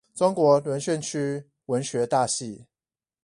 [0.15, 2.65] 中國淪陷區文學大系